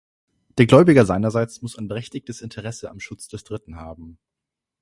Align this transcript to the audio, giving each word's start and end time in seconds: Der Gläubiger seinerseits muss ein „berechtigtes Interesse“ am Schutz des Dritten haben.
Der 0.57 0.65
Gläubiger 0.65 1.05
seinerseits 1.05 1.61
muss 1.61 1.77
ein 1.77 1.87
„berechtigtes 1.87 2.41
Interesse“ 2.41 2.89
am 2.89 2.99
Schutz 2.99 3.27
des 3.27 3.43
Dritten 3.43 3.75
haben. 3.75 4.17